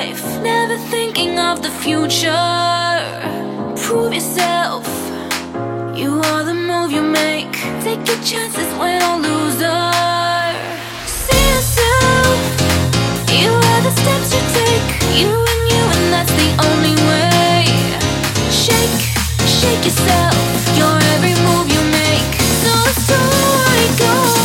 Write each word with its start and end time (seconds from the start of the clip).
life, 0.00 0.24
never 0.42 0.76
thinking 0.94 1.38
of 1.38 1.56
the 1.62 1.72
future. 1.84 2.94
Prove 3.84 4.12
yourself, 4.18 4.86
you 6.00 6.10
are 6.30 6.42
the 6.50 6.56
move 6.70 6.90
you 6.96 7.02
make. 7.02 7.52
Take 7.86 8.02
your 8.10 8.20
chances, 8.30 8.70
win 8.80 9.00
or 9.08 9.16
lose. 9.26 9.60
See 11.18 11.44
yourself, 11.54 12.38
you 13.40 13.50
are 13.70 13.80
the 13.86 13.92
steps 14.00 14.28
you 14.36 14.42
take. 14.60 14.88
You 15.20 15.32
and 15.52 15.62
you, 15.72 15.82
and 15.96 16.06
that's 16.14 16.34
the 16.42 16.50
only 16.68 16.96
way. 17.10 17.58
Shake, 18.64 18.96
shake 19.58 19.82
yourself, 19.88 20.42
your 20.80 20.96
every 21.14 21.34
move 21.46 21.66
you 21.74 21.82
make. 21.98 22.32
So 22.62 22.72
the 22.86 22.94
story. 23.04 24.39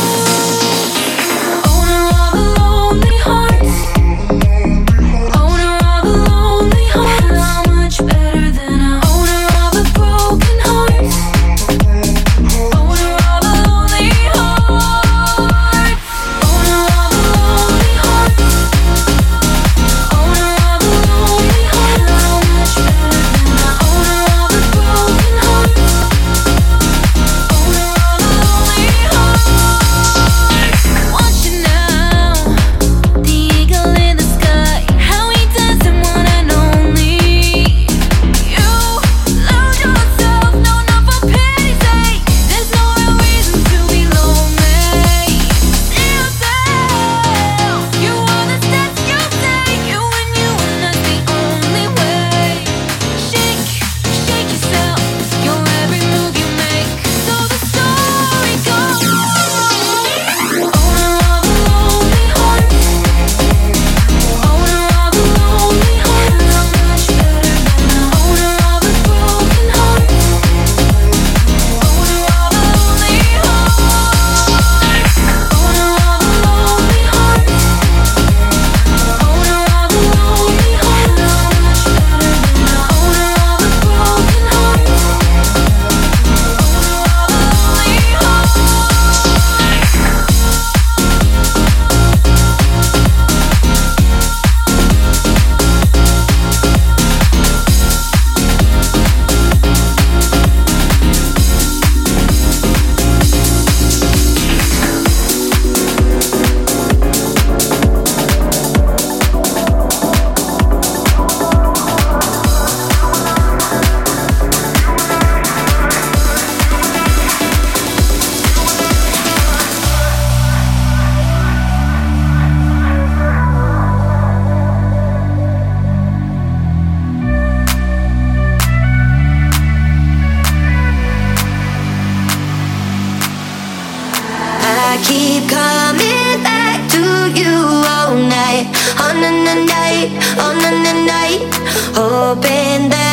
open 142.26 142.90
the 142.90 143.05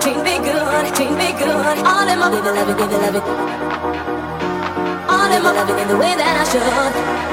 treat 0.00 0.22
be 0.24 0.38
good, 0.38 0.94
treat 0.94 1.14
be 1.18 1.32
good. 1.38 1.76
All 1.86 2.08
in 2.08 2.18
my 2.18 2.30
people 2.30 2.52
love 2.54 2.68
it, 2.68 2.76
baby, 2.78 2.96
love 3.02 3.16
it. 3.18 3.24
All 5.10 5.30
in 5.32 5.42
my 5.42 5.52
love 5.52 5.70
it 5.70 5.78
in 5.82 5.88
the 5.88 5.96
way 5.96 6.14
that 6.14 6.34
I 6.38 6.44
should. 6.50 6.62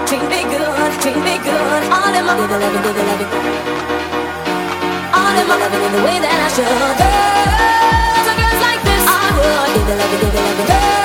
Treat 0.07 0.25
be 0.31 0.41
good, 0.49 0.91
treat 1.01 1.19
be 1.25 1.35
good. 1.45 1.81
All 1.93 2.13
in 2.13 2.23
my 2.25 2.33
people 2.39 2.59
love 2.59 2.75
it, 2.75 2.81
baby, 2.85 3.01
love 3.09 3.21
it. 3.21 3.29
All 5.13 5.35
in 5.39 5.45
my 5.47 5.55
love 5.61 5.73
it 5.73 5.81
in 5.85 5.91
the 5.93 6.03
way 6.05 6.17
that 6.19 6.39
I 6.45 6.49
should. 6.55 6.65
Oh, 6.65 7.03
girls 8.39 8.61
like 8.65 8.81
this, 8.87 9.03
I 9.05 9.27
would. 9.37 9.69
Baby, 9.75 9.93
love 9.99 10.13
it, 10.13 10.19
baby, 10.21 10.37
love 10.37 11.01
it. 11.01 11.04